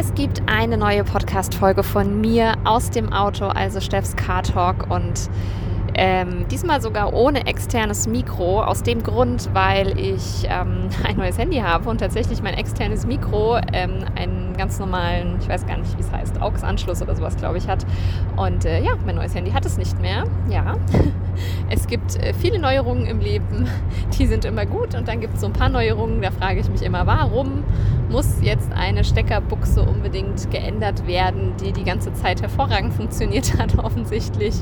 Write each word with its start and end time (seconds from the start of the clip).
Es 0.00 0.14
gibt 0.14 0.40
eine 0.46 0.78
neue 0.78 1.04
Podcast-Folge 1.04 1.82
von 1.82 2.22
mir 2.22 2.54
aus 2.64 2.88
dem 2.88 3.12
Auto, 3.12 3.44
also 3.44 3.82
Steffs 3.82 4.16
Car 4.16 4.42
Talk. 4.42 4.90
Und 4.90 5.28
ähm, 6.02 6.48
diesmal 6.50 6.80
sogar 6.80 7.12
ohne 7.12 7.46
externes 7.46 8.08
Mikro, 8.08 8.62
aus 8.62 8.82
dem 8.82 9.02
Grund, 9.02 9.50
weil 9.52 9.98
ich 9.98 10.46
ähm, 10.48 10.88
ein 11.06 11.18
neues 11.18 11.36
Handy 11.36 11.58
habe 11.58 11.90
und 11.90 11.98
tatsächlich 11.98 12.42
mein 12.42 12.54
externes 12.54 13.04
Mikro 13.04 13.58
ähm, 13.74 14.06
einen 14.16 14.56
ganz 14.56 14.78
normalen, 14.78 15.36
ich 15.42 15.48
weiß 15.48 15.66
gar 15.66 15.76
nicht, 15.76 15.94
wie 15.98 16.00
es 16.00 16.10
heißt, 16.10 16.40
AUX-Anschluss 16.40 17.02
oder 17.02 17.14
sowas, 17.14 17.36
glaube 17.36 17.58
ich, 17.58 17.68
hat. 17.68 17.84
Und 18.36 18.64
äh, 18.64 18.82
ja, 18.82 18.92
mein 19.04 19.16
neues 19.16 19.34
Handy 19.34 19.50
hat 19.50 19.66
es 19.66 19.76
nicht 19.76 20.00
mehr. 20.00 20.24
Ja, 20.48 20.76
es 21.68 21.86
gibt 21.86 22.16
äh, 22.16 22.32
viele 22.32 22.58
Neuerungen 22.58 23.04
im 23.04 23.20
Leben, 23.20 23.68
die 24.18 24.26
sind 24.26 24.46
immer 24.46 24.64
gut 24.64 24.94
und 24.94 25.06
dann 25.06 25.20
gibt 25.20 25.34
es 25.34 25.42
so 25.42 25.48
ein 25.48 25.52
paar 25.52 25.68
Neuerungen, 25.68 26.22
da 26.22 26.30
frage 26.30 26.60
ich 26.60 26.70
mich 26.70 26.80
immer, 26.80 27.06
warum 27.06 27.62
muss 28.10 28.38
jetzt 28.42 28.72
eine 28.72 29.04
Steckerbuchse 29.04 29.82
unbedingt 29.82 30.50
geändert 30.50 31.06
werden, 31.06 31.52
die 31.62 31.72
die 31.72 31.84
ganze 31.84 32.12
Zeit 32.12 32.42
hervorragend 32.42 32.92
funktioniert 32.92 33.56
hat, 33.58 33.78
offensichtlich. 33.78 34.54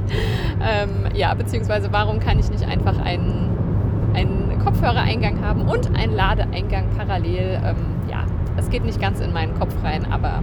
Ähm, 0.60 1.06
beziehungsweise 1.34 1.92
warum 1.92 2.20
kann 2.20 2.38
ich 2.38 2.50
nicht 2.50 2.64
einfach 2.66 2.98
einen, 2.98 3.50
einen 4.14 4.58
Kopfhörereingang 4.64 5.42
haben 5.42 5.62
und 5.62 5.94
einen 5.96 6.14
Ladeeingang 6.14 6.86
parallel? 6.96 7.60
Ähm, 7.64 7.76
ja, 8.10 8.24
es 8.56 8.70
geht 8.70 8.84
nicht 8.84 9.00
ganz 9.00 9.20
in 9.20 9.32
meinen 9.32 9.58
Kopf 9.58 9.74
rein, 9.82 10.10
aber 10.10 10.40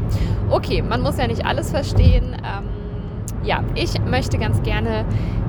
okay, 0.49 0.81
man 0.81 1.01
muss 1.01 1.17
ja 1.17 1.27
nicht 1.27 1.45
alles 1.45 1.71
verstehen. 1.71 2.35
Ähm, 2.35 2.65
ja, 3.43 3.63
ich 3.75 3.99
möchte 4.01 4.37
ganz 4.37 4.61
gerne 4.63 5.05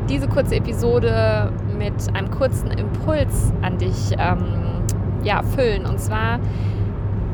diese 0.09 0.29
kurze 0.29 0.57
Episode 0.57 1.53
mit 1.79 1.95
einem 2.15 2.31
kurzen 2.31 2.71
Impuls 2.71 3.53
an 3.63 3.79
dich 3.79 4.13
ähm, 4.19 4.83
ja, 5.23 5.43
füllen. 5.43 5.87
Und 5.87 6.01
zwar 6.01 6.39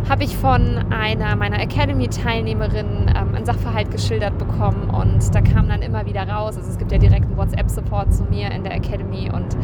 habe 0.08 0.24
ich 0.24 0.36
von 0.36 0.78
einer 0.90 1.36
meiner 1.36 1.60
Academy-Teilnehmerinnen 1.60 3.10
ähm, 3.16 3.34
einen 3.34 3.44
Sachverhalt 3.44 3.90
geschildert 3.90 4.36
bekommen 4.38 4.90
und 4.90 5.34
da 5.34 5.40
kam 5.40 5.68
dann 5.68 5.82
immer 5.82 6.06
wieder 6.06 6.28
raus, 6.28 6.56
also 6.56 6.68
es 6.68 6.78
gibt 6.78 6.92
ja 6.92 6.98
direkten 6.98 7.36
WhatsApp-Support 7.36 8.12
zu 8.12 8.24
mir 8.24 8.50
in 8.50 8.64
der 8.64 8.74
Academy 8.74 9.30
und 9.32 9.56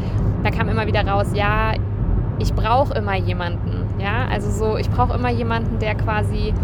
da 0.44 0.50
kam 0.50 0.68
immer 0.68 0.86
wieder 0.86 1.06
raus, 1.06 1.28
ja, 1.34 1.72
ich 2.38 2.54
brauche 2.54 2.94
immer 2.94 3.16
jemanden, 3.16 4.00
ja, 4.00 4.26
also 4.30 4.50
so, 4.50 4.76
ich 4.76 4.88
brauche 4.90 5.14
immer 5.14 5.30
jemanden, 5.30 5.78
der 5.80 5.96
quasi 5.96 6.54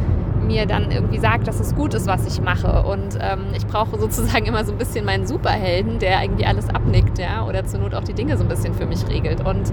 mir 0.47 0.67
dann 0.67 0.91
irgendwie 0.91 1.19
sagt, 1.19 1.49
dass 1.49 1.59
es 1.59 1.75
gut 1.75 1.95
ist, 1.95 2.07
was 2.07 2.27
ich 2.27 2.43
mache. 2.43 2.83
Und 2.83 3.19
ähm, 3.21 3.47
ich 3.57 3.67
brauche 3.67 3.99
sozusagen 3.99 4.47
immer 4.47 4.65
so 4.65 4.73
ein 4.73 4.79
bisschen 4.79 5.05
meinen 5.05 5.27
Superhelden, 5.27 5.99
der 5.99 6.23
irgendwie 6.23 6.47
alles 6.47 6.69
abnickt, 6.69 7.19
ja, 7.19 7.47
oder 7.47 7.65
zur 7.65 7.81
Not 7.81 7.95
auch 7.95 8.05
die 8.05 8.15
Dinge 8.15 8.37
so 8.37 8.45
ein 8.45 8.49
bisschen 8.49 8.75
für 8.75 8.87
mich 8.87 9.09
regelt. 9.09 9.45
Und 9.45 9.73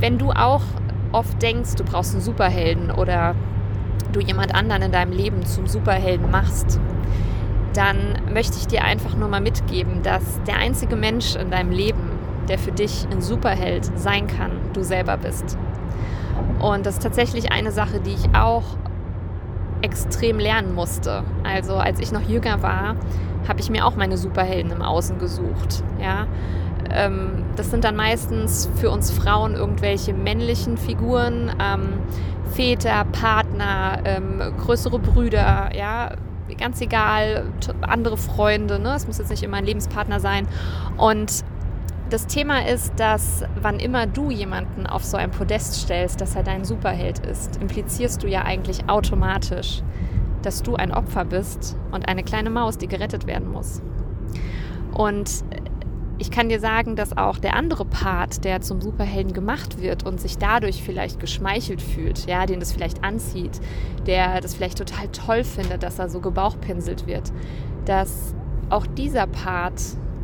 wenn 0.00 0.18
du 0.18 0.30
auch 0.30 0.62
oft 1.12 1.40
denkst, 1.42 1.74
du 1.76 1.84
brauchst 1.84 2.12
einen 2.14 2.22
Superhelden 2.22 2.90
oder 2.90 3.34
du 4.12 4.20
jemand 4.20 4.54
anderen 4.54 4.82
in 4.82 4.92
deinem 4.92 5.12
Leben 5.12 5.44
zum 5.46 5.66
Superhelden 5.66 6.30
machst, 6.30 6.80
dann 7.74 8.18
möchte 8.32 8.56
ich 8.58 8.66
dir 8.66 8.84
einfach 8.84 9.14
nur 9.14 9.28
mal 9.28 9.40
mitgeben, 9.40 10.02
dass 10.02 10.42
der 10.46 10.56
einzige 10.56 10.96
Mensch 10.96 11.36
in 11.36 11.50
deinem 11.50 11.70
Leben, 11.70 12.10
der 12.48 12.58
für 12.58 12.72
dich 12.72 13.06
ein 13.10 13.20
Superheld 13.20 13.90
sein 13.96 14.26
kann, 14.26 14.52
du 14.72 14.82
selber 14.82 15.16
bist. 15.16 15.56
Und 16.58 16.86
das 16.86 16.94
ist 16.94 17.02
tatsächlich 17.02 17.52
eine 17.52 17.70
Sache, 17.70 18.00
die 18.00 18.12
ich 18.12 18.34
auch 18.34 18.64
extrem 19.82 20.38
lernen 20.38 20.74
musste. 20.74 21.22
Also 21.44 21.76
als 21.76 22.00
ich 22.00 22.12
noch 22.12 22.22
jünger 22.22 22.62
war, 22.62 22.96
habe 23.48 23.60
ich 23.60 23.70
mir 23.70 23.86
auch 23.86 23.96
meine 23.96 24.16
Superhelden 24.16 24.70
im 24.72 24.82
Außen 24.82 25.18
gesucht. 25.18 25.82
Ja? 26.00 26.26
Ähm, 26.92 27.44
das 27.56 27.70
sind 27.70 27.84
dann 27.84 27.96
meistens 27.96 28.68
für 28.76 28.90
uns 28.90 29.10
Frauen 29.10 29.54
irgendwelche 29.54 30.12
männlichen 30.12 30.76
Figuren, 30.76 31.50
ähm, 31.60 32.00
Väter, 32.52 33.04
Partner, 33.12 34.00
ähm, 34.04 34.42
größere 34.58 34.98
Brüder, 34.98 35.70
ja, 35.76 36.12
ganz 36.58 36.80
egal, 36.80 37.44
andere 37.82 38.16
Freunde, 38.16 38.80
ne? 38.80 38.94
es 38.94 39.06
muss 39.06 39.18
jetzt 39.18 39.30
nicht 39.30 39.42
immer 39.42 39.58
ein 39.58 39.64
Lebenspartner 39.64 40.20
sein. 40.20 40.48
Und 40.96 41.44
das 42.10 42.26
Thema 42.26 42.66
ist, 42.66 42.98
dass 42.98 43.44
wann 43.60 43.78
immer 43.78 44.06
du 44.06 44.30
jemanden 44.30 44.86
auf 44.86 45.04
so 45.04 45.16
ein 45.16 45.30
Podest 45.30 45.76
stellst, 45.76 46.20
dass 46.20 46.34
er 46.34 46.42
dein 46.42 46.64
Superheld 46.64 47.20
ist, 47.20 47.56
implizierst 47.62 48.22
du 48.22 48.26
ja 48.26 48.42
eigentlich 48.42 48.88
automatisch, 48.88 49.82
dass 50.42 50.62
du 50.62 50.74
ein 50.74 50.92
Opfer 50.92 51.24
bist 51.24 51.76
und 51.92 52.08
eine 52.08 52.24
kleine 52.24 52.50
Maus, 52.50 52.78
die 52.78 52.88
gerettet 52.88 53.26
werden 53.26 53.50
muss. 53.52 53.80
Und 54.92 55.30
ich 56.20 56.30
kann 56.30 56.50
dir 56.50 56.60
sagen, 56.60 56.96
dass 56.96 57.16
auch 57.16 57.38
der 57.38 57.56
andere 57.56 57.86
Part, 57.86 58.44
der 58.44 58.60
zum 58.60 58.82
Superhelden 58.82 59.32
gemacht 59.32 59.80
wird 59.80 60.04
und 60.04 60.20
sich 60.20 60.36
dadurch 60.36 60.82
vielleicht 60.82 61.18
geschmeichelt 61.18 61.80
fühlt, 61.80 62.26
ja, 62.26 62.44
den 62.44 62.60
das 62.60 62.72
vielleicht 62.72 63.02
anzieht, 63.02 63.58
der 64.06 64.42
das 64.42 64.54
vielleicht 64.54 64.76
total 64.76 65.08
toll 65.08 65.44
findet, 65.44 65.82
dass 65.82 65.98
er 65.98 66.10
so 66.10 66.20
gebauchpinselt 66.20 67.06
wird, 67.06 67.32
dass 67.86 68.34
auch 68.68 68.86
dieser 68.86 69.26
Part 69.26 69.80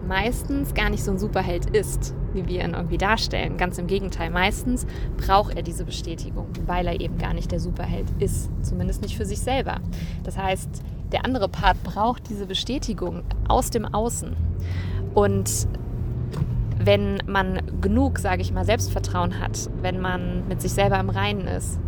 meistens 0.06 0.74
gar 0.74 0.90
nicht 0.90 1.02
so 1.02 1.12
ein 1.12 1.18
Superheld 1.18 1.70
ist, 1.74 2.14
wie 2.34 2.46
wir 2.46 2.62
ihn 2.62 2.74
irgendwie 2.74 2.98
darstellen. 2.98 3.56
Ganz 3.56 3.78
im 3.78 3.86
Gegenteil, 3.86 4.28
meistens 4.28 4.86
braucht 5.16 5.56
er 5.56 5.62
diese 5.62 5.86
Bestätigung, 5.86 6.48
weil 6.66 6.86
er 6.88 7.00
eben 7.00 7.16
gar 7.16 7.32
nicht 7.32 7.50
der 7.50 7.58
Superheld 7.58 8.06
ist, 8.18 8.50
zumindest 8.60 9.00
nicht 9.00 9.16
für 9.16 9.24
sich 9.24 9.40
selber. 9.40 9.80
Das 10.24 10.36
heißt, 10.36 10.82
der 11.10 11.24
andere 11.24 11.48
Part 11.48 11.82
braucht 11.82 12.28
diese 12.28 12.44
Bestätigung 12.44 13.22
aus 13.48 13.70
dem 13.70 13.86
Außen. 13.86 14.36
Und 15.14 15.66
wenn 16.86 17.18
man 17.26 17.60
genug, 17.80 18.20
sage 18.20 18.42
ich 18.42 18.52
mal, 18.52 18.64
Selbstvertrauen 18.64 19.40
hat, 19.40 19.68
wenn 19.82 20.00
man 20.00 20.46
mit 20.48 20.62
sich 20.62 20.72
selber 20.72 21.00
im 21.00 21.10
Reinen 21.10 21.48
ist, 21.48 21.80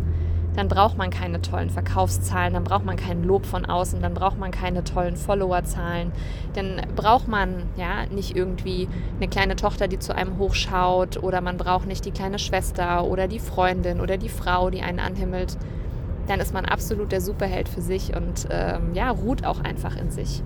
dann 0.55 0.67
braucht 0.67 0.97
man 0.97 1.09
keine 1.09 1.41
tollen 1.41 1.69
Verkaufszahlen, 1.69 2.53
dann 2.53 2.65
braucht 2.65 2.83
man 2.83 2.97
kein 2.97 3.23
Lob 3.23 3.45
von 3.45 3.65
außen, 3.65 4.01
dann 4.01 4.13
braucht 4.13 4.37
man 4.37 4.51
keine 4.51 4.83
tollen 4.83 5.15
Followerzahlen, 5.15 6.11
dann 6.53 6.81
braucht 6.97 7.29
man 7.29 7.63
ja 7.77 8.07
nicht 8.07 8.35
irgendwie 8.35 8.89
eine 9.17 9.29
kleine 9.29 9.55
Tochter, 9.55 9.87
die 9.87 9.99
zu 9.99 10.13
einem 10.13 10.37
hochschaut 10.37 11.23
oder 11.23 11.39
man 11.39 11.55
braucht 11.55 11.87
nicht 11.87 12.03
die 12.03 12.11
kleine 12.11 12.39
Schwester 12.39 13.05
oder 13.05 13.29
die 13.29 13.39
Freundin 13.39 14.01
oder 14.01 14.17
die 14.17 14.27
Frau, 14.27 14.69
die 14.69 14.81
einen 14.81 14.99
anhimmelt. 14.99 15.57
Dann 16.27 16.41
ist 16.41 16.53
man 16.53 16.65
absolut 16.65 17.13
der 17.13 17.21
Superheld 17.21 17.69
für 17.69 17.81
sich 17.81 18.15
und 18.15 18.47
ähm, 18.51 18.93
ja, 18.93 19.09
ruht 19.11 19.45
auch 19.45 19.61
einfach 19.61 19.95
in 19.95 20.11
sich. 20.11 20.43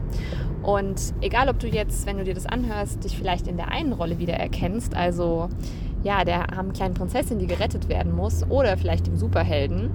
Und 0.63 1.13
egal, 1.19 1.49
ob 1.49 1.59
du 1.59 1.67
jetzt, 1.67 2.07
wenn 2.07 2.17
du 2.17 2.23
dir 2.23 2.33
das 2.33 2.45
anhörst, 2.45 3.03
dich 3.03 3.17
vielleicht 3.17 3.47
in 3.47 3.57
der 3.57 3.69
einen 3.69 3.91
Rolle 3.91 4.17
wieder 4.17 4.35
erkennst, 4.35 4.95
also 4.95 5.49
ja, 6.03 6.23
der 6.23 6.57
armen 6.57 6.73
kleinen 6.73 6.93
Prinzessin, 6.93 7.37
die 7.39 7.47
gerettet 7.47 7.89
werden 7.89 8.15
muss, 8.15 8.43
oder 8.49 8.77
vielleicht 8.77 9.07
dem 9.07 9.17
Superhelden, 9.17 9.91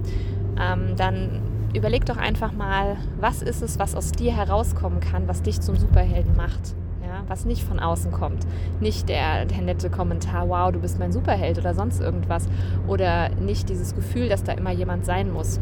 ähm, 0.59 0.95
dann 0.95 1.41
überleg 1.73 2.05
doch 2.05 2.17
einfach 2.17 2.51
mal, 2.51 2.97
was 3.19 3.41
ist 3.41 3.61
es, 3.61 3.79
was 3.79 3.95
aus 3.95 4.11
dir 4.11 4.35
herauskommen 4.35 4.99
kann, 4.99 5.27
was 5.27 5.41
dich 5.41 5.59
zum 5.59 5.75
Superhelden 5.75 6.35
macht. 6.35 6.75
Ja, 7.01 7.23
was 7.27 7.45
nicht 7.45 7.63
von 7.63 7.79
außen 7.79 8.11
kommt. 8.11 8.45
Nicht 8.79 9.09
der, 9.09 9.45
der 9.45 9.61
nette 9.61 9.89
Kommentar, 9.89 10.47
wow, 10.49 10.71
du 10.71 10.79
bist 10.79 10.99
mein 10.99 11.11
Superheld 11.11 11.57
oder 11.57 11.73
sonst 11.73 11.99
irgendwas. 11.99 12.47
Oder 12.87 13.29
nicht 13.29 13.69
dieses 13.69 13.95
Gefühl, 13.95 14.29
dass 14.29 14.43
da 14.43 14.51
immer 14.51 14.71
jemand 14.71 15.05
sein 15.05 15.31
muss 15.31 15.59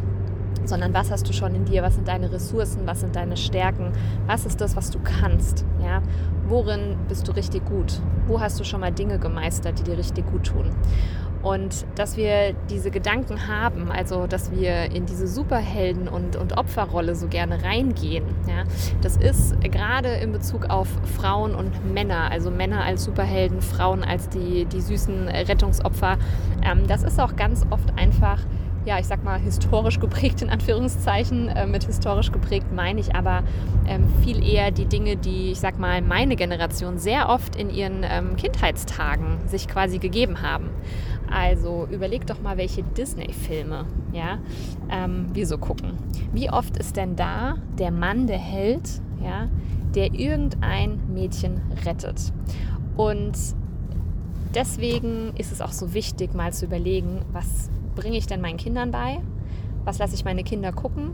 sondern 0.66 0.94
was 0.94 1.12
hast 1.12 1.28
du 1.28 1.34
schon 1.34 1.56
in 1.56 1.66
dir, 1.66 1.84
was 1.84 1.95
sind 1.95 2.07
deine 2.07 2.31
Ressourcen, 2.31 2.81
was 2.85 3.01
sind 3.01 3.16
deine 3.16 3.38
Stärken, 3.38 3.91
was 4.25 4.45
ist 4.45 4.62
das, 4.62 4.75
was 4.75 4.90
du 4.90 5.00
kannst, 5.00 5.66
ja? 5.81 6.01
Worin 6.47 6.95
bist 7.07 7.28
du 7.28 7.34
richtig 7.34 7.66
gut? 7.66 8.01
Wo 8.25 8.40
hast 8.40 8.59
du 8.59 8.63
schon 8.63 8.79
mal 8.79 8.91
Dinge 8.91 9.19
gemeistert, 9.19 9.79
die 9.79 9.84
dir 9.84 9.97
richtig 9.97 10.25
gut 10.28 10.45
tun? 10.45 10.72
Und 11.44 11.85
dass 11.95 12.18
wir 12.18 12.53
diese 12.69 12.91
Gedanken 12.91 13.47
haben, 13.47 13.91
also 13.91 14.28
dass 14.28 14.51
wir 14.51 14.91
in 14.91 15.06
diese 15.06 15.28
Superhelden- 15.28 16.07
und, 16.07 16.35
und 16.35 16.57
Opferrolle 16.57 17.16
so 17.16 17.28
gerne 17.28 17.63
reingehen, 17.63 18.25
ja, 18.47 18.63
das 19.01 19.18
ist 19.18 19.59
gerade 19.62 20.09
in 20.09 20.31
Bezug 20.31 20.69
auf 20.69 20.88
Frauen 21.16 21.53
und 21.56 21.94
Männer, 21.94 22.31
also 22.31 22.50
Männer 22.50 22.84
als 22.84 23.03
Superhelden, 23.03 23.62
Frauen 23.62 24.03
als 24.03 24.30
die, 24.30 24.65
die 24.65 24.81
süßen 24.81 25.27
Rettungsopfer, 25.30 26.18
ähm, 26.65 26.88
das 26.88 27.03
ist 27.03 27.19
auch 27.19 27.36
ganz 27.36 27.65
oft 27.69 27.98
einfach 27.98 28.39
ja, 28.88 28.98
ich 29.00 29.06
sag 29.06 29.22
mal, 29.22 29.38
historisch 29.38 30.00
geprägt, 30.00 30.42
in 30.42 30.50
Anführungszeichen. 30.50 31.50
Äh, 31.50 31.68
mit 31.68 31.84
historisch 31.84 32.31
geprägt 32.31 32.68
meine 32.74 33.01
ich 33.01 33.13
aber 33.13 33.44
ähm, 33.86 34.07
viel 34.24 34.42
eher 34.42 34.72
die 34.72 34.86
Dinge, 34.86 35.18
die, 35.18 35.51
ich 35.51 35.60
sag 35.60 35.78
mal, 35.78 36.01
meine 36.01 36.38
Generation 36.38 36.98
sehr 36.98 37.28
oft 37.28 37.57
in 37.57 37.69
ihren 37.69 38.06
ähm, 38.10 38.38
Kindheitstagen 38.38 39.45
sich 39.45 39.68
quasi 39.68 39.98
gegeben 39.98 40.42
haben. 40.42 40.69
Also 41.30 41.86
überleg 41.92 42.25
doch 42.28 42.42
mal, 42.42 42.56
welche 42.56 42.81
Disney-Filme 42.81 43.86
ja, 44.13 44.38
ähm, 44.89 45.28
wir 45.34 45.45
so 45.45 45.57
gucken. 45.57 45.98
Wie 46.31 46.50
oft 46.50 46.78
ist 46.78 46.95
denn 46.95 47.18
da 47.18 47.56
der 47.78 47.92
Mann, 47.92 48.25
der 48.25 48.39
Held, 48.39 48.89
ja, 49.22 49.50
der 49.95 50.13
irgendein 50.13 51.01
Mädchen 51.13 51.62
rettet? 51.86 52.31
Und 52.95 53.38
deswegen 54.56 55.34
ist 55.38 55.51
es 55.51 55.60
auch 55.60 55.74
so 55.74 55.94
wichtig, 55.94 56.34
mal 56.34 56.54
zu 56.54 56.66
überlegen, 56.66 57.19
was 57.34 57.69
bringe 57.97 58.17
ich 58.17 58.27
denn 58.27 58.39
meinen 58.39 58.57
Kindern 58.57 58.91
bei? 58.91 59.19
Was 59.83 59.97
lasse 59.97 60.15
ich 60.15 60.23
meine 60.23 60.44
Kinder 60.44 60.71
gucken? 60.71 61.11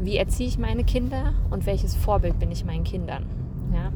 Wie 0.00 0.16
erziehe 0.16 0.48
ich 0.48 0.58
meine 0.58 0.84
Kinder? 0.84 1.34
Und 1.50 1.66
welches 1.66 1.94
Vorbild 1.94 2.38
bin 2.38 2.50
ich 2.50 2.64
meinen 2.64 2.82
Kindern? 2.82 3.26
Ja? 3.72 3.92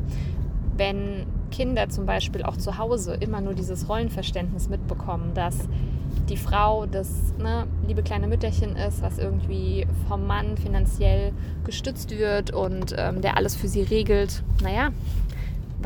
Wenn 0.76 1.26
Kinder 1.50 1.88
zum 1.88 2.06
Beispiel 2.06 2.42
auch 2.42 2.56
zu 2.58 2.78
Hause 2.78 3.14
immer 3.14 3.40
nur 3.40 3.54
dieses 3.54 3.88
Rollenverständnis 3.88 4.68
mitbekommen, 4.68 5.32
dass 5.34 5.68
die 6.28 6.36
Frau 6.36 6.86
das 6.86 7.34
ne, 7.38 7.66
liebe 7.86 8.02
kleine 8.02 8.26
Mütterchen 8.26 8.76
ist, 8.76 9.00
was 9.00 9.18
irgendwie 9.18 9.86
vom 10.06 10.26
Mann 10.26 10.56
finanziell 10.58 11.32
gestützt 11.64 12.10
wird 12.10 12.52
und 12.52 12.94
ähm, 12.98 13.22
der 13.22 13.36
alles 13.36 13.56
für 13.56 13.68
sie 13.68 13.82
regelt. 13.82 14.42
Naja, 14.62 14.90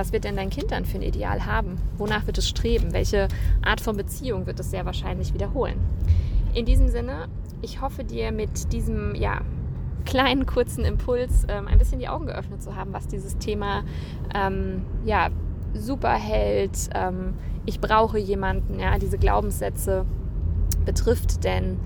was 0.01 0.15
wird 0.15 0.25
denn 0.25 0.37
dein 0.37 0.49
Kind 0.49 0.73
dann 0.73 0.87
für 0.87 0.97
ein 0.97 1.03
Ideal 1.03 1.45
haben? 1.45 1.77
Wonach 1.99 2.27
wird 2.27 2.39
es 2.39 2.49
streben? 2.49 2.95
Welche 2.95 3.29
Art 3.61 3.83
von 3.83 3.99
Beziehung 3.99 4.47
wird 4.47 4.59
es 4.59 4.71
sehr 4.71 4.87
wahrscheinlich 4.87 5.35
wiederholen? 5.35 5.79
In 6.55 6.65
diesem 6.65 6.89
Sinne, 6.89 7.29
ich 7.61 7.83
hoffe 7.83 8.03
dir 8.03 8.33
mit 8.33 8.73
diesem 8.73 9.15
ja, 9.15 9.43
kleinen 10.07 10.47
kurzen 10.47 10.87
Impuls 10.87 11.45
ähm, 11.49 11.69
ein 11.69 11.77
bisschen 11.77 11.99
die 11.99 12.09
Augen 12.09 12.25
geöffnet 12.25 12.63
zu 12.63 12.77
haben, 12.77 12.95
was 12.95 13.09
dieses 13.09 13.37
Thema 13.37 13.85
ähm, 14.35 14.87
ja, 15.05 15.29
Superheld, 15.75 16.79
ähm, 16.95 17.35
ich 17.67 17.79
brauche 17.79 18.19
jemanden, 18.19 18.81
ja, 18.81 18.99
diese 18.99 19.19
Glaubenssätze 19.19 20.07
betrifft. 20.87 21.45
Denn 21.45 21.79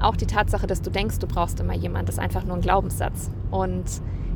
auch 0.00 0.16
die 0.16 0.26
Tatsache, 0.26 0.66
dass 0.66 0.82
du 0.82 0.90
denkst, 0.90 1.20
du 1.20 1.28
brauchst 1.28 1.60
immer 1.60 1.74
jemanden, 1.74 2.10
ist 2.10 2.18
einfach 2.18 2.44
nur 2.44 2.56
ein 2.56 2.62
Glaubenssatz. 2.62 3.30
Und 3.52 3.84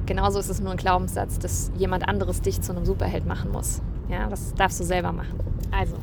genauso 0.06 0.39
ist 0.39 0.49
es 0.49 0.61
nur 0.61 0.73
ein 0.73 0.77
Glaubenssatz, 0.77 1.39
dass 1.39 1.71
jemand 1.77 2.09
anderes 2.09 2.41
dich 2.43 2.61
zu 2.61 2.73
einem 2.73 2.85
Superheld 2.85 3.27
machen 3.27 3.51
muss. 3.51 3.81
Ja, 4.09 4.29
das 4.29 4.55
darfst 4.55 4.81
du 4.81 4.85
selber 4.85 5.12
machen. 5.12 5.39
Also, 5.71 5.97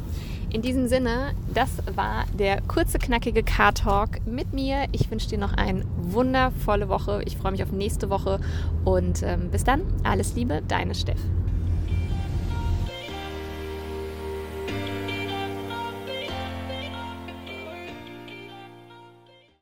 in 0.51 0.61
diesem 0.61 0.87
Sinne, 0.87 1.31
das 1.53 1.69
war 1.95 2.25
der 2.37 2.61
kurze, 2.61 2.99
knackige 2.99 3.41
Car-Talk 3.41 4.25
mit 4.25 4.51
mir. 4.51 4.85
Ich 4.91 5.09
wünsche 5.09 5.29
dir 5.29 5.37
noch 5.37 5.53
eine 5.53 5.85
wundervolle 6.01 6.89
Woche. 6.89 7.21
Ich 7.25 7.37
freue 7.37 7.53
mich 7.53 7.63
auf 7.63 7.71
nächste 7.71 8.09
Woche 8.09 8.39
und 8.83 9.23
ähm, 9.23 9.49
bis 9.49 9.63
dann. 9.63 9.81
Alles 10.03 10.35
Liebe, 10.35 10.61
deine 10.67 10.93
Steff. 10.93 11.19